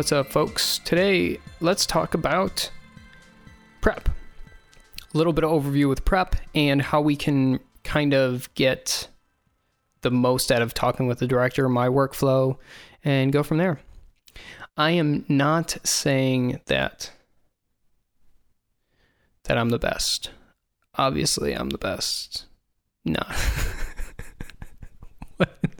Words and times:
What's 0.00 0.12
up, 0.12 0.32
folks? 0.32 0.78
Today, 0.78 1.38
let's 1.60 1.84
talk 1.84 2.14
about 2.14 2.70
prep. 3.82 4.08
A 4.08 5.18
little 5.18 5.34
bit 5.34 5.44
of 5.44 5.50
overview 5.50 5.90
with 5.90 6.06
prep 6.06 6.36
and 6.54 6.80
how 6.80 7.02
we 7.02 7.16
can 7.16 7.60
kind 7.84 8.14
of 8.14 8.48
get 8.54 9.08
the 10.00 10.10
most 10.10 10.50
out 10.50 10.62
of 10.62 10.72
talking 10.72 11.06
with 11.06 11.18
the 11.18 11.26
director, 11.26 11.68
my 11.68 11.88
workflow, 11.88 12.56
and 13.04 13.30
go 13.30 13.42
from 13.42 13.58
there. 13.58 13.78
I 14.74 14.92
am 14.92 15.26
not 15.28 15.76
saying 15.84 16.62
that 16.64 17.12
that 19.44 19.58
I'm 19.58 19.68
the 19.68 19.78
best. 19.78 20.30
Obviously, 20.94 21.52
I'm 21.52 21.68
the 21.68 21.76
best. 21.76 22.46
No. 23.04 23.22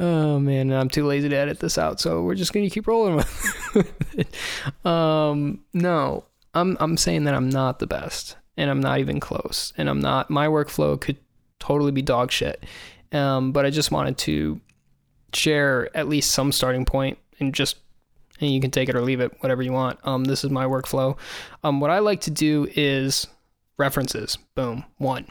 Oh 0.00 0.38
man, 0.38 0.72
I'm 0.72 0.88
too 0.88 1.06
lazy 1.06 1.28
to 1.28 1.36
edit 1.36 1.58
this 1.58 1.76
out, 1.76 2.00
so 2.00 2.22
we're 2.22 2.36
just 2.36 2.52
gonna 2.52 2.70
keep 2.70 2.86
rolling 2.86 3.16
with 3.16 3.86
it. 4.14 4.28
Um, 4.88 5.64
no, 5.72 6.24
I'm 6.54 6.76
I'm 6.80 6.96
saying 6.96 7.24
that 7.24 7.34
I'm 7.34 7.48
not 7.48 7.78
the 7.78 7.86
best, 7.86 8.36
and 8.56 8.70
I'm 8.70 8.80
not 8.80 9.00
even 9.00 9.20
close, 9.20 9.72
and 9.76 9.88
I'm 9.88 10.00
not. 10.00 10.30
My 10.30 10.46
workflow 10.46 11.00
could 11.00 11.18
totally 11.58 11.92
be 11.92 12.02
dog 12.02 12.30
shit, 12.30 12.64
um, 13.12 13.52
but 13.52 13.66
I 13.66 13.70
just 13.70 13.90
wanted 13.90 14.18
to 14.18 14.60
share 15.32 15.94
at 15.96 16.08
least 16.08 16.30
some 16.30 16.52
starting 16.52 16.84
point, 16.84 17.18
and 17.40 17.52
just 17.52 17.76
and 18.40 18.52
you 18.52 18.60
can 18.60 18.70
take 18.70 18.88
it 18.88 18.94
or 18.94 19.00
leave 19.00 19.20
it, 19.20 19.32
whatever 19.40 19.62
you 19.62 19.72
want. 19.72 19.98
Um, 20.04 20.24
this 20.24 20.44
is 20.44 20.50
my 20.50 20.64
workflow. 20.64 21.16
Um, 21.64 21.80
what 21.80 21.90
I 21.90 21.98
like 21.98 22.20
to 22.22 22.30
do 22.30 22.68
is 22.76 23.26
references. 23.78 24.38
Boom, 24.54 24.84
one. 24.98 25.26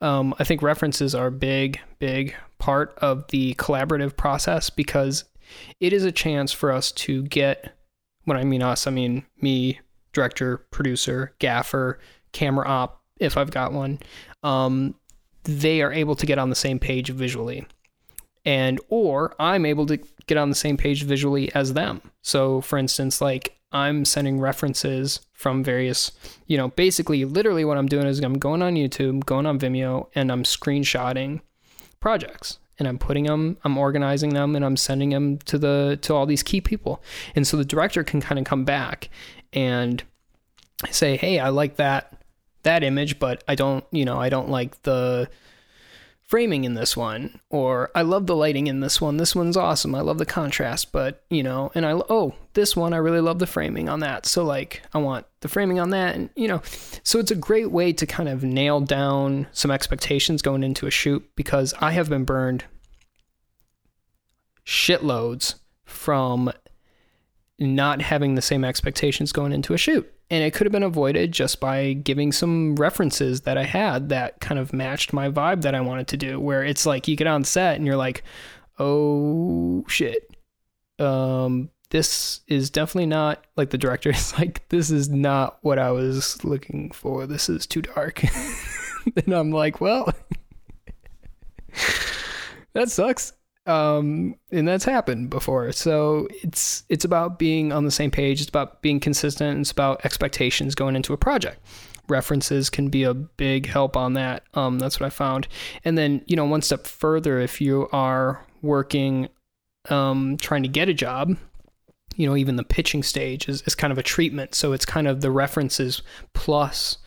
Um, 0.00 0.34
I 0.38 0.44
think 0.44 0.62
references 0.62 1.14
are 1.14 1.30
big, 1.30 1.80
big 1.98 2.34
part 2.60 2.96
of 2.98 3.26
the 3.28 3.54
collaborative 3.54 4.16
process 4.16 4.70
because 4.70 5.24
it 5.80 5.92
is 5.92 6.04
a 6.04 6.12
chance 6.12 6.52
for 6.52 6.70
us 6.70 6.92
to 6.92 7.24
get, 7.24 7.76
when 8.24 8.36
I 8.36 8.44
mean 8.44 8.62
us, 8.62 8.86
I 8.86 8.90
mean 8.90 9.24
me, 9.40 9.80
director, 10.12 10.58
producer, 10.70 11.34
gaffer, 11.38 11.98
camera 12.32 12.68
op, 12.68 13.02
if 13.18 13.36
I've 13.36 13.50
got 13.50 13.72
one. 13.72 13.98
Um, 14.42 14.94
they 15.44 15.82
are 15.82 15.92
able 15.92 16.14
to 16.16 16.26
get 16.26 16.38
on 16.38 16.50
the 16.50 16.56
same 16.56 16.78
page 16.78 17.10
visually. 17.10 17.66
And, 18.44 18.80
or 18.88 19.34
I'm 19.38 19.66
able 19.66 19.86
to 19.86 19.98
get 20.26 20.38
on 20.38 20.48
the 20.48 20.54
same 20.54 20.76
page 20.76 21.02
visually 21.02 21.52
as 21.54 21.74
them. 21.74 22.00
So, 22.22 22.60
for 22.60 22.78
instance, 22.78 23.20
like 23.20 23.58
I'm 23.72 24.04
sending 24.04 24.40
references 24.40 25.20
from 25.32 25.62
various, 25.62 26.12
you 26.46 26.56
know, 26.56 26.68
basically, 26.68 27.24
literally 27.24 27.64
what 27.64 27.78
I'm 27.78 27.86
doing 27.86 28.06
is 28.06 28.20
I'm 28.20 28.38
going 28.38 28.62
on 28.62 28.74
YouTube, 28.74 29.26
going 29.26 29.46
on 29.46 29.58
Vimeo, 29.58 30.08
and 30.14 30.32
I'm 30.32 30.44
screenshotting 30.44 31.40
projects 32.00 32.58
and 32.78 32.88
I'm 32.88 32.98
putting 32.98 33.24
them, 33.24 33.58
I'm 33.62 33.76
organizing 33.76 34.30
them, 34.30 34.56
and 34.56 34.64
I'm 34.64 34.76
sending 34.76 35.10
them 35.10 35.38
to 35.38 35.58
the 35.58 35.98
to 36.02 36.14
all 36.14 36.26
these 36.26 36.42
key 36.42 36.60
people. 36.60 37.02
And 37.36 37.46
so 37.46 37.56
the 37.56 37.64
director 37.64 38.02
can 38.02 38.20
kind 38.20 38.38
of 38.38 38.46
come 38.46 38.64
back 38.64 39.10
and 39.52 40.02
say, 40.90 41.16
"Hey, 41.18 41.38
I 41.38 41.50
like 41.50 41.76
that 41.76 42.20
that 42.62 42.82
image, 42.82 43.18
but 43.18 43.44
I 43.46 43.54
don't, 43.54 43.84
you 43.90 44.04
know, 44.04 44.18
I 44.18 44.30
don't 44.30 44.48
like 44.48 44.82
the 44.82 45.28
framing 46.30 46.62
in 46.62 46.74
this 46.74 46.96
one 46.96 47.40
or 47.50 47.90
I 47.92 48.02
love 48.02 48.28
the 48.28 48.36
lighting 48.36 48.68
in 48.68 48.78
this 48.78 49.00
one. 49.00 49.16
This 49.16 49.34
one's 49.34 49.56
awesome. 49.56 49.96
I 49.96 50.00
love 50.00 50.18
the 50.18 50.24
contrast, 50.24 50.92
but 50.92 51.24
you 51.28 51.42
know, 51.42 51.72
and 51.74 51.84
I 51.84 51.90
oh, 52.08 52.36
this 52.54 52.76
one 52.76 52.92
I 52.92 52.98
really 52.98 53.20
love 53.20 53.40
the 53.40 53.48
framing 53.48 53.88
on 53.88 53.98
that. 54.00 54.26
So 54.26 54.44
like 54.44 54.80
I 54.94 54.98
want 54.98 55.26
the 55.40 55.48
framing 55.48 55.80
on 55.80 55.90
that 55.90 56.14
and 56.14 56.30
you 56.36 56.46
know, 56.46 56.62
so 57.02 57.18
it's 57.18 57.32
a 57.32 57.36
great 57.36 57.72
way 57.72 57.92
to 57.94 58.06
kind 58.06 58.28
of 58.28 58.44
nail 58.44 58.80
down 58.80 59.48
some 59.50 59.72
expectations 59.72 60.40
going 60.40 60.62
into 60.62 60.86
a 60.86 60.90
shoot 60.90 61.28
because 61.34 61.74
I 61.80 61.90
have 61.90 62.08
been 62.08 62.24
burned 62.24 62.62
shitloads 64.64 65.56
from 65.84 66.52
not 67.58 68.02
having 68.02 68.36
the 68.36 68.42
same 68.42 68.64
expectations 68.64 69.32
going 69.32 69.52
into 69.52 69.74
a 69.74 69.78
shoot. 69.78 70.08
And 70.30 70.44
it 70.44 70.54
could 70.54 70.66
have 70.66 70.72
been 70.72 70.84
avoided 70.84 71.32
just 71.32 71.58
by 71.58 71.92
giving 71.92 72.30
some 72.30 72.76
references 72.76 73.40
that 73.42 73.58
I 73.58 73.64
had 73.64 74.10
that 74.10 74.40
kind 74.40 74.60
of 74.60 74.72
matched 74.72 75.12
my 75.12 75.28
vibe 75.28 75.62
that 75.62 75.74
I 75.74 75.80
wanted 75.80 76.06
to 76.08 76.16
do. 76.16 76.38
Where 76.38 76.64
it's 76.64 76.86
like 76.86 77.08
you 77.08 77.16
get 77.16 77.26
on 77.26 77.42
set 77.42 77.76
and 77.76 77.86
you're 77.86 77.96
like, 77.96 78.22
oh 78.78 79.84
shit. 79.88 80.28
Um, 80.98 81.70
this 81.90 82.42
is 82.46 82.70
definitely 82.70 83.06
not 83.06 83.44
like 83.56 83.70
the 83.70 83.78
director 83.78 84.10
is 84.14 84.36
like, 84.38 84.68
this 84.68 84.90
is 84.90 85.08
not 85.08 85.58
what 85.62 85.78
I 85.78 85.90
was 85.90 86.42
looking 86.44 86.90
for. 86.92 87.26
This 87.26 87.48
is 87.48 87.66
too 87.66 87.82
dark. 87.82 88.22
and 89.16 89.34
I'm 89.34 89.50
like, 89.50 89.80
well, 89.80 90.12
that 92.72 92.90
sucks 92.90 93.32
um, 93.66 94.36
and 94.50 94.66
that's 94.66 94.84
happened 94.84 95.30
before. 95.30 95.72
So 95.72 96.28
it's 96.42 96.84
it's 96.88 97.04
about 97.04 97.38
being 97.38 97.72
on 97.72 97.84
the 97.84 97.90
same 97.90 98.10
page. 98.10 98.40
It's 98.40 98.48
about 98.48 98.82
being 98.82 99.00
consistent. 99.00 99.60
It's 99.60 99.70
about 99.70 100.04
expectations 100.04 100.74
going 100.74 100.96
into 100.96 101.12
a 101.12 101.18
project. 101.18 101.60
References 102.08 102.70
can 102.70 102.88
be 102.88 103.04
a 103.04 103.14
big 103.14 103.66
help 103.66 103.96
on 103.96 104.14
that. 104.14 104.42
Um, 104.54 104.78
that's 104.78 104.98
what 104.98 105.06
I 105.06 105.10
found. 105.10 105.46
And 105.84 105.96
then 105.96 106.22
you 106.26 106.36
know, 106.36 106.44
one 106.44 106.62
step 106.62 106.86
further, 106.86 107.38
if 107.38 107.60
you 107.60 107.88
are 107.92 108.44
working, 108.62 109.28
um, 109.88 110.36
trying 110.38 110.62
to 110.62 110.68
get 110.68 110.88
a 110.88 110.94
job, 110.94 111.36
you 112.16 112.26
know, 112.26 112.36
even 112.36 112.56
the 112.56 112.64
pitching 112.64 113.02
stage 113.02 113.48
is, 113.48 113.62
is 113.62 113.74
kind 113.74 113.92
of 113.92 113.98
a 113.98 114.02
treatment. 114.02 114.54
So 114.54 114.72
it's 114.72 114.84
kind 114.84 115.06
of 115.06 115.20
the 115.20 115.30
references 115.30 116.02
plus 116.32 116.98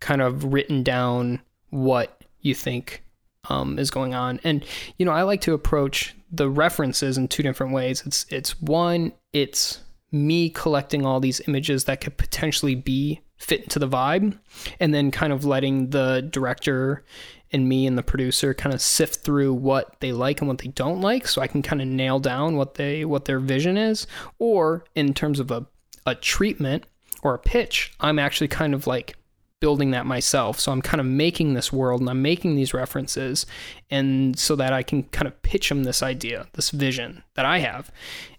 kind 0.00 0.20
of 0.22 0.52
written 0.52 0.82
down 0.82 1.40
what 1.68 2.24
you 2.40 2.54
think 2.54 3.02
um, 3.48 3.78
is 3.78 3.90
going 3.90 4.14
on. 4.14 4.40
And 4.44 4.64
you 4.98 5.06
know, 5.06 5.12
I 5.12 5.22
like 5.22 5.40
to 5.42 5.54
approach 5.54 6.14
the 6.30 6.48
references 6.48 7.18
in 7.18 7.28
two 7.28 7.42
different 7.42 7.72
ways. 7.72 8.02
It's 8.06 8.26
it's 8.28 8.60
one, 8.60 9.12
it's 9.32 9.80
me 10.12 10.50
collecting 10.50 11.06
all 11.06 11.20
these 11.20 11.40
images 11.46 11.84
that 11.84 12.00
could 12.00 12.16
potentially 12.16 12.74
be 12.74 13.20
fit 13.36 13.62
into 13.62 13.78
the 13.78 13.88
vibe, 13.88 14.38
and 14.78 14.92
then 14.92 15.10
kind 15.10 15.32
of 15.32 15.44
letting 15.44 15.90
the 15.90 16.28
director 16.30 17.04
and 17.52 17.68
me 17.68 17.86
and 17.86 17.98
the 17.98 18.02
producer 18.02 18.54
kind 18.54 18.74
of 18.74 18.80
sift 18.80 19.24
through 19.24 19.52
what 19.52 19.96
they 20.00 20.12
like 20.12 20.40
and 20.40 20.46
what 20.46 20.58
they 20.58 20.68
don't 20.68 21.00
like, 21.00 21.26
so 21.26 21.40
I 21.40 21.48
can 21.48 21.62
kind 21.62 21.82
of 21.82 21.88
nail 21.88 22.20
down 22.20 22.56
what 22.56 22.74
they 22.74 23.04
what 23.04 23.24
their 23.24 23.40
vision 23.40 23.76
is. 23.76 24.06
Or 24.38 24.84
in 24.94 25.14
terms 25.14 25.40
of 25.40 25.50
a 25.50 25.66
a 26.06 26.14
treatment 26.14 26.84
or 27.22 27.34
a 27.34 27.38
pitch, 27.38 27.92
I'm 28.00 28.18
actually 28.18 28.48
kind 28.48 28.74
of 28.74 28.86
like 28.86 29.16
building 29.60 29.90
that 29.90 30.06
myself. 30.06 30.58
So 30.58 30.72
I'm 30.72 30.82
kind 30.82 31.00
of 31.00 31.06
making 31.06 31.54
this 31.54 31.72
world 31.72 32.00
and 32.00 32.08
I'm 32.08 32.22
making 32.22 32.56
these 32.56 32.74
references 32.74 33.46
and 33.90 34.38
so 34.38 34.56
that 34.56 34.72
I 34.72 34.82
can 34.82 35.04
kind 35.04 35.28
of 35.28 35.40
pitch 35.42 35.68
them 35.68 35.84
this 35.84 36.02
idea, 36.02 36.46
this 36.54 36.70
vision 36.70 37.22
that 37.34 37.44
I 37.44 37.58
have. 37.58 37.90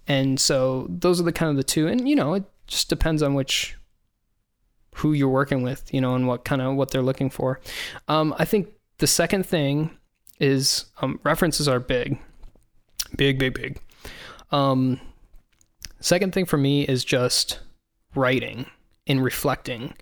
And 0.07 0.39
so 0.39 0.87
those 0.89 1.21
are 1.21 1.23
the 1.23 1.31
kind 1.31 1.51
of 1.51 1.57
the 1.57 1.63
two 1.63 1.87
and 1.87 2.09
you 2.09 2.15
know, 2.15 2.33
it 2.33 2.43
just 2.67 2.89
depends 2.89 3.21
on 3.21 3.35
which 3.35 3.75
who 4.95 5.13
you're 5.13 5.29
working 5.29 5.61
with, 5.61 5.93
you 5.93 6.01
know, 6.01 6.15
and 6.15 6.27
what 6.27 6.43
kind 6.43 6.61
of 6.61 6.75
what 6.75 6.91
they're 6.91 7.01
looking 7.01 7.29
for. 7.29 7.59
Um, 8.07 8.35
I 8.37 8.45
think 8.45 8.69
the 8.97 9.07
second 9.07 9.45
thing 9.45 9.91
is 10.39 10.85
um, 11.01 11.19
references 11.23 11.67
are 11.67 11.79
big, 11.79 12.19
big, 13.15 13.37
big, 13.37 13.53
big. 13.53 13.79
Um, 14.51 14.99
second 15.99 16.33
thing 16.33 16.45
for 16.45 16.57
me 16.57 16.83
is 16.83 17.05
just 17.05 17.59
writing 18.15 18.65
in 19.11 19.19
reflecting. 19.19 19.93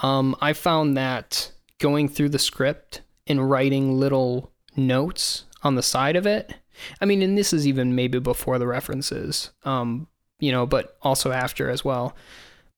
Um, 0.00 0.34
I 0.40 0.52
found 0.52 0.96
that 0.96 1.52
going 1.78 2.08
through 2.08 2.30
the 2.30 2.40
script 2.40 3.02
and 3.28 3.48
writing 3.48 3.96
little 3.96 4.50
notes 4.76 5.44
on 5.62 5.76
the 5.76 5.82
side 5.82 6.16
of 6.16 6.26
it. 6.26 6.52
I 7.00 7.04
mean, 7.04 7.22
and 7.22 7.38
this 7.38 7.52
is 7.52 7.68
even 7.68 7.94
maybe 7.94 8.18
before 8.18 8.58
the 8.58 8.66
references, 8.66 9.50
um, 9.62 10.08
you 10.40 10.50
know, 10.50 10.66
but 10.66 10.96
also 11.02 11.30
after 11.30 11.70
as 11.70 11.84
well. 11.84 12.16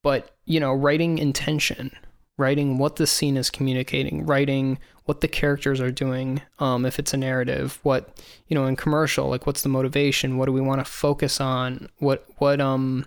But, 0.02 0.34
you 0.44 0.60
know, 0.60 0.74
writing 0.74 1.16
intention, 1.16 1.96
writing 2.36 2.76
what 2.76 2.96
the 2.96 3.06
scene 3.06 3.38
is 3.38 3.48
communicating, 3.48 4.26
writing 4.26 4.78
what 5.06 5.22
the 5.22 5.28
characters 5.28 5.80
are 5.80 5.90
doing, 5.90 6.42
um, 6.58 6.84
if 6.84 6.98
it's 6.98 7.14
a 7.14 7.16
narrative, 7.16 7.78
what, 7.84 8.22
you 8.48 8.54
know, 8.54 8.66
in 8.66 8.76
commercial, 8.76 9.30
like 9.30 9.46
what's 9.46 9.62
the 9.62 9.70
motivation? 9.70 10.36
What 10.36 10.44
do 10.44 10.52
we 10.52 10.60
want 10.60 10.84
to 10.84 10.90
focus 10.90 11.40
on? 11.40 11.88
What, 12.00 12.26
what, 12.36 12.60
um, 12.60 13.06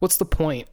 what's 0.00 0.18
the 0.18 0.26
point? 0.26 0.68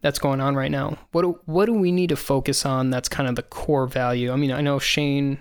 That's 0.00 0.18
going 0.18 0.40
on 0.40 0.54
right 0.54 0.70
now? 0.70 0.98
What 1.12 1.22
do, 1.22 1.40
what 1.46 1.66
do 1.66 1.72
we 1.72 1.92
need 1.92 2.08
to 2.08 2.16
focus 2.16 2.64
on? 2.66 2.90
That's 2.90 3.08
kind 3.08 3.28
of 3.28 3.36
the 3.36 3.42
core 3.42 3.86
value. 3.86 4.32
I 4.32 4.36
mean, 4.36 4.52
I 4.52 4.60
know 4.60 4.78
Shane 4.78 5.38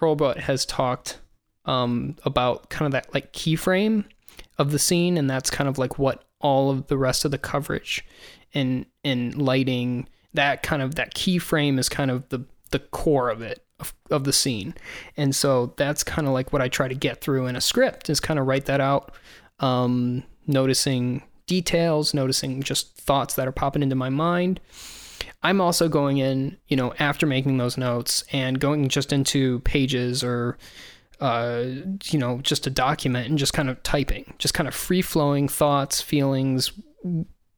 Hurlbut 0.00 0.38
has 0.38 0.64
talked 0.64 1.18
um, 1.64 2.16
about 2.24 2.70
kind 2.70 2.86
of 2.86 2.92
that 2.92 3.12
like 3.14 3.32
keyframe 3.32 4.04
of 4.58 4.70
the 4.72 4.78
scene, 4.78 5.16
and 5.16 5.28
that's 5.28 5.50
kind 5.50 5.68
of 5.68 5.78
like 5.78 5.98
what 5.98 6.24
all 6.40 6.70
of 6.70 6.86
the 6.86 6.96
rest 6.96 7.24
of 7.24 7.30
the 7.30 7.38
coverage 7.38 8.04
and 8.54 8.86
and 9.04 9.40
lighting 9.40 10.08
that 10.34 10.62
kind 10.62 10.82
of 10.82 10.94
that 10.94 11.14
keyframe 11.14 11.78
is 11.78 11.88
kind 11.88 12.10
of 12.10 12.28
the 12.28 12.44
the 12.70 12.78
core 12.78 13.30
of 13.30 13.42
it 13.42 13.64
of, 13.80 13.94
of 14.10 14.24
the 14.24 14.32
scene 14.32 14.74
and 15.16 15.34
so 15.34 15.74
that's 15.76 16.02
kind 16.04 16.26
of 16.26 16.32
like 16.32 16.52
what 16.52 16.62
i 16.62 16.68
try 16.68 16.88
to 16.88 16.94
get 16.94 17.20
through 17.20 17.46
in 17.46 17.56
a 17.56 17.60
script 17.60 18.08
is 18.10 18.20
kind 18.20 18.38
of 18.38 18.46
write 18.46 18.66
that 18.66 18.80
out 18.80 19.12
um, 19.60 20.22
noticing 20.46 21.22
details 21.48 22.14
noticing 22.14 22.62
just 22.62 22.96
thoughts 22.96 23.34
that 23.34 23.48
are 23.48 23.52
popping 23.52 23.82
into 23.82 23.96
my 23.96 24.08
mind. 24.08 24.60
I'm 25.42 25.60
also 25.60 25.88
going 25.88 26.18
in 26.18 26.56
you 26.68 26.76
know 26.76 26.94
after 27.00 27.26
making 27.26 27.56
those 27.56 27.76
notes 27.76 28.22
and 28.32 28.60
going 28.60 28.88
just 28.88 29.12
into 29.12 29.58
pages 29.60 30.22
or 30.22 30.56
uh, 31.20 31.64
you 32.04 32.18
know 32.18 32.38
just 32.42 32.66
a 32.68 32.70
document 32.70 33.28
and 33.28 33.38
just 33.38 33.52
kind 33.52 33.68
of 33.68 33.82
typing 33.82 34.34
just 34.38 34.54
kind 34.54 34.68
of 34.68 34.74
free 34.74 35.02
flowing 35.02 35.48
thoughts 35.48 36.00
feelings 36.00 36.72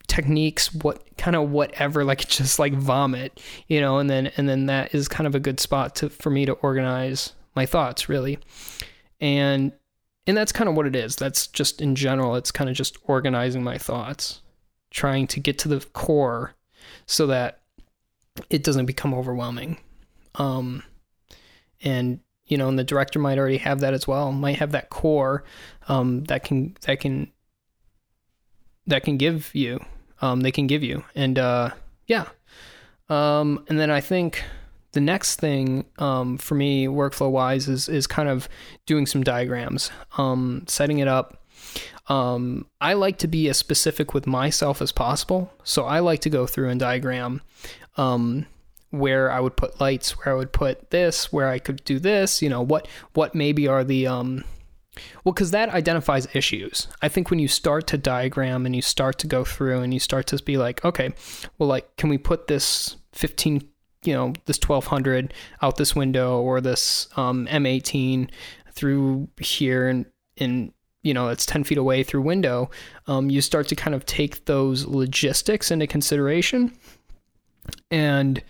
techniques 0.08 0.74
what 0.74 1.04
kind 1.18 1.36
of 1.36 1.50
whatever 1.50 2.04
like 2.10 2.26
just 2.26 2.58
like 2.58 2.72
vomit 2.72 3.38
you 3.68 3.80
know 3.80 3.98
and 3.98 4.08
then 4.08 4.30
and 4.38 4.48
then 4.48 4.66
that 4.66 4.94
is 4.94 5.08
kind 5.08 5.26
of 5.26 5.34
a 5.34 5.40
good 5.40 5.60
spot 5.60 5.94
to 5.94 6.08
for 6.08 6.30
me 6.30 6.46
to 6.46 6.52
organize 6.52 7.34
my 7.54 7.66
thoughts 7.66 8.08
really. 8.08 8.38
And 9.20 9.72
and 10.26 10.36
that's 10.36 10.52
kind 10.52 10.68
of 10.68 10.74
what 10.74 10.86
it 10.86 10.96
is 10.96 11.16
that's 11.16 11.46
just 11.46 11.80
in 11.80 11.94
general 11.94 12.36
it's 12.36 12.50
kind 12.50 12.70
of 12.70 12.76
just 12.76 12.98
organizing 13.04 13.62
my 13.62 13.78
thoughts 13.78 14.40
trying 14.90 15.26
to 15.26 15.40
get 15.40 15.58
to 15.58 15.68
the 15.68 15.80
core 15.92 16.54
so 17.06 17.26
that 17.26 17.60
it 18.48 18.62
doesn't 18.62 18.86
become 18.86 19.14
overwhelming 19.14 19.78
um 20.36 20.82
and 21.82 22.20
you 22.46 22.56
know 22.56 22.68
and 22.68 22.78
the 22.78 22.84
director 22.84 23.18
might 23.18 23.38
already 23.38 23.58
have 23.58 23.80
that 23.80 23.94
as 23.94 24.06
well 24.06 24.32
might 24.32 24.56
have 24.56 24.72
that 24.72 24.90
core 24.90 25.44
um 25.88 26.24
that 26.24 26.44
can 26.44 26.76
that 26.82 27.00
can 27.00 27.30
that 28.86 29.04
can 29.04 29.16
give 29.16 29.54
you 29.54 29.80
um, 30.22 30.40
they 30.40 30.52
can 30.52 30.66
give 30.66 30.82
you. 30.82 31.04
And 31.14 31.38
uh, 31.38 31.70
yeah. 32.06 32.26
Um, 33.08 33.64
and 33.68 33.78
then 33.78 33.90
I 33.90 34.00
think 34.00 34.42
the 34.92 35.00
next 35.00 35.36
thing 35.36 35.84
um, 35.98 36.38
for 36.38 36.54
me, 36.54 36.86
workflow 36.86 37.30
wise, 37.30 37.68
is 37.68 37.88
is 37.88 38.06
kind 38.06 38.28
of 38.28 38.48
doing 38.86 39.06
some 39.06 39.22
diagrams, 39.22 39.90
um, 40.18 40.64
setting 40.66 40.98
it 40.98 41.08
up. 41.08 41.44
Um, 42.08 42.66
I 42.80 42.94
like 42.94 43.18
to 43.18 43.28
be 43.28 43.48
as 43.48 43.56
specific 43.56 44.14
with 44.14 44.26
myself 44.26 44.82
as 44.82 44.92
possible, 44.92 45.52
so 45.62 45.84
I 45.84 46.00
like 46.00 46.20
to 46.20 46.30
go 46.30 46.46
through 46.46 46.70
and 46.70 46.80
diagram 46.80 47.40
um, 47.96 48.46
where 48.90 49.30
I 49.30 49.40
would 49.40 49.56
put 49.56 49.80
lights, 49.80 50.12
where 50.18 50.34
I 50.34 50.36
would 50.36 50.52
put 50.52 50.90
this, 50.90 51.32
where 51.32 51.48
I 51.48 51.58
could 51.58 51.84
do 51.84 51.98
this. 51.98 52.42
You 52.42 52.48
know 52.48 52.62
what 52.62 52.88
what 53.14 53.34
maybe 53.34 53.68
are 53.68 53.84
the 53.84 54.06
um, 54.06 54.44
well, 55.24 55.32
because 55.32 55.52
that 55.52 55.68
identifies 55.68 56.26
issues. 56.34 56.88
I 57.00 57.08
think 57.08 57.30
when 57.30 57.38
you 57.38 57.48
start 57.48 57.86
to 57.88 57.98
diagram 57.98 58.66
and 58.66 58.74
you 58.74 58.82
start 58.82 59.18
to 59.18 59.26
go 59.26 59.44
through 59.44 59.80
and 59.80 59.94
you 59.94 60.00
start 60.00 60.26
to 60.28 60.42
be 60.42 60.56
like, 60.56 60.84
okay, 60.84 61.10
well, 61.58 61.68
like, 61.68 61.96
can 61.96 62.10
we 62.10 62.18
put 62.18 62.48
this 62.48 62.96
15, 63.12 63.68
you 64.02 64.14
know, 64.14 64.32
this 64.46 64.58
1200 64.58 65.34
out 65.62 65.76
this 65.76 65.94
window 65.94 66.40
or 66.40 66.60
this 66.60 67.08
um, 67.16 67.46
M18 67.46 68.30
through 68.72 69.28
here 69.40 69.88
and, 69.88 70.06
and, 70.38 70.72
you 71.02 71.14
know, 71.14 71.28
it's 71.28 71.46
10 71.46 71.64
feet 71.64 71.78
away 71.78 72.02
through 72.02 72.22
window, 72.22 72.70
um, 73.06 73.30
you 73.30 73.40
start 73.40 73.68
to 73.68 73.76
kind 73.76 73.94
of 73.94 74.06
take 74.06 74.44
those 74.44 74.86
logistics 74.86 75.70
into 75.70 75.86
consideration 75.86 76.72
and 77.90 78.42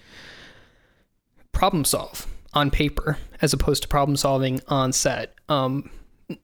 problem 1.52 1.84
solve 1.84 2.26
on 2.52 2.70
paper 2.70 3.18
as 3.42 3.52
opposed 3.52 3.82
to 3.82 3.88
problem 3.88 4.16
solving 4.16 4.60
on 4.68 4.92
set. 4.92 5.34
Um, 5.48 5.90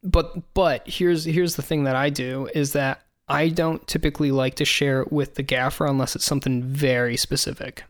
but 0.03 0.53
but 0.55 0.83
here's 0.87 1.25
here's 1.25 1.57
the 1.57 1.63
thing 1.63 1.85
that 1.85 1.97
I 1.97 2.11
do 2.11 2.49
is 2.55 2.73
that 2.73 3.03
I 3.29 3.49
don't 3.49 3.87
typically 3.87 4.31
like 4.31 4.55
to 4.57 4.65
share 4.65 5.03
it 5.03 5.13
with 5.13 5.35
the 5.35 5.43
gaffer 5.43 5.87
unless 5.87 6.17
it's 6.17 6.25
something 6.25 6.63
very 6.63 7.17
specific. 7.17 7.85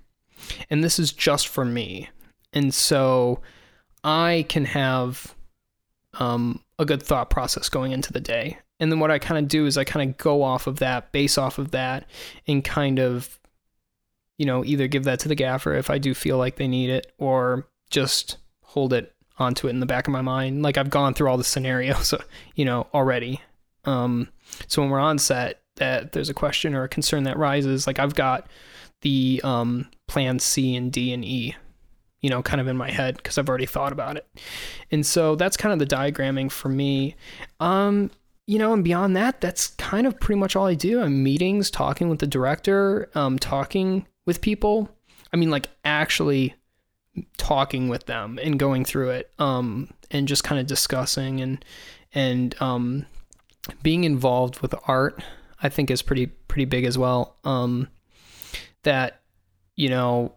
And 0.71 0.83
this 0.83 0.99
is 0.99 1.13
just 1.13 1.49
for 1.49 1.65
me. 1.65 2.09
And 2.53 2.73
so 2.73 3.41
I 4.05 4.47
can 4.49 4.65
have 4.67 5.35
um, 6.15 6.63
a 6.79 6.85
good 6.85 7.03
thought 7.03 7.31
process 7.31 7.69
going 7.69 7.93
into 7.93 8.13
the 8.13 8.21
day. 8.21 8.59
And 8.79 8.93
then 8.93 9.01
what 9.01 9.11
I 9.11 9.19
kind 9.19 9.39
of 9.39 9.49
do 9.49 9.67
is 9.67 9.79
I 9.79 9.85
kind 9.85 10.11
of 10.11 10.19
go 10.19 10.43
off 10.43 10.67
of 10.67 10.79
that, 10.79 11.13
base 11.13 11.39
off 11.39 11.59
of 11.59 11.71
that, 11.71 12.09
and 12.47 12.63
kind 12.63 12.99
of, 12.99 13.39
you 14.37 14.45
know, 14.45 14.65
either 14.65 14.87
give 14.87 15.05
that 15.05 15.21
to 15.21 15.29
the 15.29 15.35
gaffer 15.35 15.75
if 15.75 15.89
I 15.89 15.99
do 15.99 16.15
feel 16.15 16.37
like 16.37 16.57
they 16.57 16.69
need 16.69 16.91
it, 16.91 17.13
or 17.19 17.67
just 17.91 18.37
hold 18.61 18.93
it 18.93 19.15
onto 19.39 19.67
it 19.67 19.71
in 19.71 19.81
the 19.81 19.87
back 19.87 20.07
of 20.07 20.13
my 20.13 20.21
mind. 20.21 20.63
Like 20.63 20.77
I've 20.77 20.91
gone 20.91 21.15
through 21.15 21.29
all 21.29 21.39
the 21.39 21.45
scenarios, 21.45 22.15
you 22.55 22.65
know, 22.65 22.87
already. 22.93 23.41
Um, 23.85 24.29
so 24.67 24.83
when 24.83 24.91
we're 24.91 24.99
on 24.99 25.19
set, 25.19 25.63
that 25.77 26.13
there's 26.13 26.31
a 26.31 26.35
question 26.35 26.75
or 26.75 26.85
a 26.85 26.89
concern 26.89 27.25
that 27.25 27.39
rises, 27.39 27.87
like 27.87 27.99
I've 27.99 28.15
got 28.15 28.47
the 29.03 29.41
um, 29.45 29.89
plan 30.09 30.39
C 30.39 30.75
and 30.75 30.93
D 30.93 31.13
and 31.13 31.25
E, 31.25 31.55
you 32.21 32.31
know, 32.31 32.43
kind 32.43 32.61
of 32.61 32.69
in 32.69 32.77
my 32.77 32.91
head 32.91 33.17
because 33.17 33.39
I've 33.39 33.49
already 33.49 33.67
thought 33.67 33.93
about 33.93 34.17
it. 34.17 34.27
And 34.91 35.05
so 35.05 35.37
that's 35.37 35.57
kind 35.57 35.73
of 35.73 35.79
the 35.79 35.95
diagramming 35.95 36.51
for 36.51 36.69
me. 36.69 37.15
Um, 37.61 38.11
you 38.47 38.59
know, 38.59 38.73
and 38.73 38.85
beyond 38.85 39.17
that, 39.17 39.41
that's 39.41 39.69
kind 39.69 40.07
of 40.07 40.19
pretty 40.21 40.39
much 40.39 40.55
all 40.55 40.67
I 40.67 40.75
do. 40.75 41.01
I'm 41.01 41.23
meetings, 41.23 41.71
talking 41.71 42.09
with 42.09 42.21
the 42.21 42.27
director, 42.27 43.11
um, 43.15 43.39
talking 43.39 44.07
with 44.25 44.41
people. 44.41 44.89
I 45.33 45.37
mean, 45.37 45.51
like 45.51 45.69
actually 45.85 46.55
talking 47.39 47.89
with 47.89 48.07
them 48.07 48.39
and 48.43 48.59
going 48.59 48.85
through 48.85 49.11
it 49.11 49.31
um, 49.39 49.91
and 50.11 50.29
just 50.29 50.45
kind 50.45 50.61
of 50.61 50.67
discussing 50.67 51.41
and 51.41 51.65
and 52.15 52.61
um, 52.61 53.07
being 53.83 54.05
involved 54.05 54.61
with 54.61 54.75
art 54.87 55.23
I 55.63 55.69
think 55.69 55.91
is 55.91 56.03
pretty 56.03 56.27
pretty 56.27 56.67
big 56.67 56.85
as 56.85 56.99
well 56.99 57.37
um, 57.45 57.89
that 58.87 59.21
you 59.77 59.91
know 59.91 60.33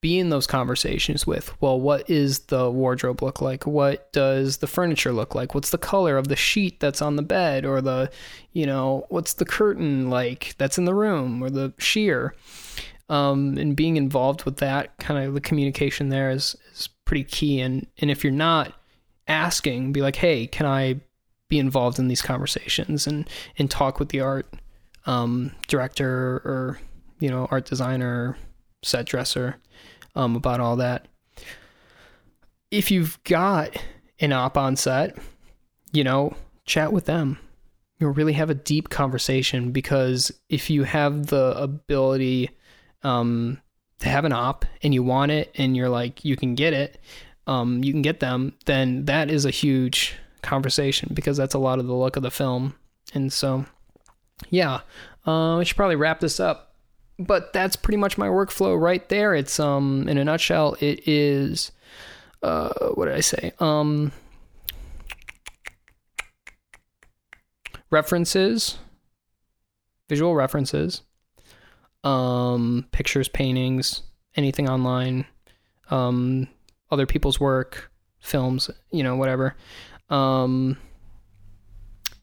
be 0.00 0.18
in 0.18 0.28
those 0.28 0.46
conversations 0.46 1.26
with 1.26 1.60
well 1.60 1.80
what 1.80 2.08
is 2.08 2.38
the 2.46 2.70
wardrobe 2.70 3.22
look 3.22 3.40
like? 3.40 3.66
What 3.66 4.12
does 4.12 4.58
the 4.58 4.66
furniture 4.66 5.12
look 5.12 5.34
like? 5.34 5.54
What's 5.54 5.70
the 5.70 5.78
color 5.78 6.16
of 6.16 6.28
the 6.28 6.36
sheet 6.36 6.80
that's 6.80 7.02
on 7.02 7.16
the 7.16 7.22
bed 7.22 7.66
or 7.66 7.80
the 7.80 8.10
you 8.52 8.64
know 8.64 9.04
what's 9.08 9.34
the 9.34 9.44
curtain 9.44 10.08
like 10.08 10.54
that's 10.58 10.78
in 10.78 10.84
the 10.86 10.94
room 10.94 11.42
or 11.42 11.50
the 11.50 11.74
sheer? 11.78 12.34
Um, 13.10 13.56
and 13.56 13.74
being 13.74 13.96
involved 13.96 14.44
with 14.44 14.58
that 14.58 14.96
kind 14.98 15.26
of 15.26 15.34
the 15.34 15.40
communication 15.40 16.10
there 16.10 16.30
is 16.30 16.56
is 16.72 16.88
pretty 17.04 17.24
key. 17.24 17.60
And 17.60 17.86
and 17.98 18.10
if 18.10 18.22
you're 18.22 18.32
not 18.32 18.74
asking, 19.26 19.92
be 19.92 20.02
like, 20.02 20.16
hey, 20.16 20.46
can 20.46 20.66
I 20.66 21.00
be 21.48 21.58
involved 21.58 21.98
in 21.98 22.08
these 22.08 22.22
conversations 22.22 23.06
and 23.06 23.28
and 23.58 23.70
talk 23.70 23.98
with 23.98 24.10
the 24.10 24.20
art 24.20 24.52
um, 25.06 25.52
director 25.66 26.08
or 26.44 26.78
you 27.18 27.28
know 27.28 27.46
art 27.50 27.66
designer, 27.66 28.36
set 28.82 29.06
dresser 29.06 29.56
um, 30.14 30.36
about 30.36 30.60
all 30.60 30.76
that. 30.76 31.08
If 32.70 32.90
you've 32.90 33.22
got 33.24 33.76
an 34.20 34.32
op 34.32 34.56
on 34.56 34.76
set, 34.76 35.16
you 35.92 36.04
know, 36.04 36.34
chat 36.66 36.92
with 36.92 37.06
them. 37.06 37.38
You'll 37.98 38.12
really 38.12 38.34
have 38.34 38.50
a 38.50 38.54
deep 38.54 38.90
conversation 38.90 39.72
because 39.72 40.30
if 40.48 40.70
you 40.70 40.84
have 40.84 41.26
the 41.26 41.56
ability 41.56 42.50
um, 43.02 43.60
to 43.98 44.08
have 44.08 44.24
an 44.24 44.32
op 44.32 44.64
and 44.82 44.94
you 44.94 45.02
want 45.02 45.32
it 45.32 45.50
and 45.56 45.76
you're 45.76 45.88
like 45.88 46.24
you 46.24 46.36
can 46.36 46.54
get 46.54 46.72
it, 46.72 47.00
um, 47.46 47.82
you 47.82 47.92
can 47.92 48.02
get 48.02 48.20
them, 48.20 48.54
then 48.66 49.06
that 49.06 49.30
is 49.30 49.44
a 49.44 49.50
huge 49.50 50.14
conversation 50.42 51.10
because 51.12 51.36
that's 51.36 51.54
a 51.54 51.58
lot 51.58 51.78
of 51.78 51.86
the 51.86 51.94
look 51.94 52.16
of 52.16 52.22
the 52.22 52.30
film. 52.30 52.74
And 53.14 53.32
so, 53.32 53.64
yeah, 54.50 54.80
uh, 55.26 55.56
I 55.56 55.64
should 55.64 55.76
probably 55.76 55.96
wrap 55.96 56.20
this 56.20 56.38
up. 56.38 56.67
But 57.18 57.52
that's 57.52 57.76
pretty 57.76 57.96
much 57.96 58.16
my 58.16 58.28
workflow 58.28 58.80
right 58.80 59.06
there. 59.08 59.34
It's 59.34 59.58
um 59.58 60.08
in 60.08 60.18
a 60.18 60.24
nutshell, 60.24 60.76
it 60.80 61.06
is 61.08 61.72
uh 62.42 62.90
what 62.94 63.06
did 63.06 63.14
I 63.14 63.20
say? 63.20 63.52
Um 63.58 64.12
references, 67.90 68.78
visual 70.08 70.34
references, 70.34 71.02
um, 72.04 72.86
pictures, 72.92 73.28
paintings, 73.28 74.02
anything 74.36 74.68
online, 74.68 75.26
um, 75.90 76.48
other 76.90 77.06
people's 77.06 77.40
work, 77.40 77.90
films, 78.20 78.70
you 78.90 79.02
know, 79.02 79.16
whatever. 79.16 79.56
Um, 80.10 80.76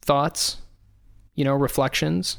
thoughts, 0.02 0.58
you 1.36 1.44
know, 1.44 1.56
reflections, 1.56 2.38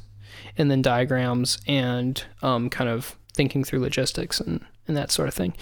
and 0.56 0.70
then 0.70 0.82
diagrams 0.82 1.58
and 1.66 2.24
um, 2.42 2.70
kind 2.70 2.90
of 2.90 3.16
thinking 3.34 3.64
through 3.64 3.80
logistics 3.80 4.40
and, 4.40 4.64
and 4.88 4.96
that 4.96 5.10
sort 5.10 5.28
of 5.28 5.34
thing. 5.34 5.54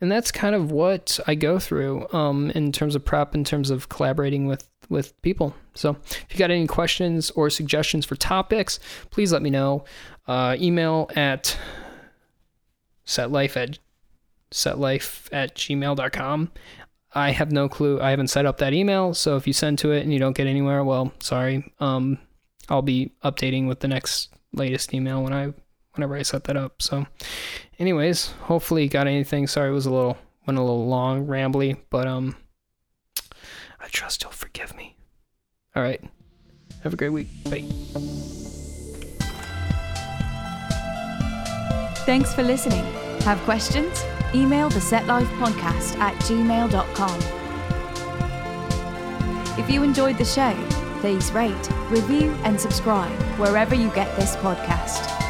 And 0.00 0.12
that's 0.12 0.30
kind 0.30 0.54
of 0.54 0.70
what 0.70 1.18
I 1.26 1.34
go 1.34 1.58
through 1.58 2.06
um, 2.12 2.50
in 2.50 2.70
terms 2.70 2.94
of 2.94 3.04
prep, 3.04 3.34
in 3.34 3.44
terms 3.44 3.70
of 3.70 3.88
collaborating 3.88 4.46
with 4.46 4.68
with 4.88 5.20
people. 5.22 5.52
So 5.74 5.96
if 6.04 6.26
you 6.30 6.38
got 6.38 6.52
any 6.52 6.66
questions 6.66 7.30
or 7.32 7.50
suggestions 7.50 8.06
for 8.06 8.14
topics, 8.14 8.78
please 9.10 9.32
let 9.32 9.42
me 9.42 9.50
know. 9.50 9.84
Uh, 10.28 10.56
email 10.60 11.10
at 11.16 11.58
setlife 13.04 13.56
at 13.56 13.78
setlife 14.52 15.28
at 15.32 15.54
gmail.com. 15.56 16.52
I 17.14 17.30
have 17.30 17.50
no 17.50 17.68
clue. 17.68 18.00
I 18.00 18.10
haven't 18.10 18.28
set 18.28 18.46
up 18.46 18.58
that 18.58 18.74
email, 18.74 19.14
so 19.14 19.36
if 19.36 19.46
you 19.46 19.52
send 19.52 19.78
to 19.80 19.90
it 19.92 20.02
and 20.02 20.12
you 20.12 20.18
don't 20.18 20.36
get 20.36 20.46
anywhere, 20.46 20.84
well, 20.84 21.12
sorry. 21.18 21.72
Um, 21.80 22.18
I'll 22.68 22.82
be 22.82 23.12
updating 23.24 23.68
with 23.68 23.80
the 23.80 23.88
next 23.88 24.34
latest 24.52 24.92
email 24.94 25.22
when 25.22 25.32
I 25.32 25.52
whenever 25.94 26.16
I 26.16 26.22
set 26.22 26.44
that 26.44 26.56
up. 26.56 26.82
So, 26.82 27.06
anyways, 27.78 28.28
hopefully 28.42 28.84
you 28.84 28.88
got 28.88 29.06
anything. 29.06 29.46
Sorry, 29.46 29.70
it 29.70 29.72
was 29.72 29.86
a 29.86 29.90
little 29.90 30.18
went 30.46 30.58
a 30.58 30.62
little 30.62 30.86
long, 30.86 31.26
rambly, 31.26 31.76
but 31.90 32.06
um, 32.06 32.36
I 33.80 33.88
trust 33.88 34.22
you'll 34.22 34.32
forgive 34.32 34.76
me. 34.76 34.96
All 35.74 35.82
right, 35.82 36.02
have 36.82 36.92
a 36.92 36.96
great 36.96 37.10
week. 37.10 37.28
Bye. 37.44 37.64
Thanks 42.06 42.32
for 42.32 42.44
listening. 42.44 42.84
Have 43.22 43.38
questions? 43.40 44.04
Email 44.32 44.68
the 44.68 44.80
Set 44.80 45.06
Life 45.06 45.28
Podcast 45.30 45.98
at 45.98 46.14
gmail.com. 46.22 47.20
If 49.58 49.70
you 49.70 49.82
enjoyed 49.82 50.18
the 50.18 50.24
show, 50.24 50.52
please 51.06 51.30
rate, 51.30 51.68
review, 51.88 52.34
and 52.42 52.60
subscribe 52.60 53.12
wherever 53.38 53.76
you 53.76 53.88
get 53.90 54.16
this 54.16 54.34
podcast. 54.38 55.25